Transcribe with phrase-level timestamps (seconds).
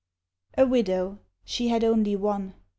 [0.57, 2.55] A widow she had only one!